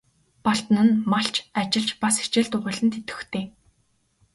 [0.43, 3.45] Балдан нь малч, ажилч, бас хичээл дугуйланд идэвхтэй.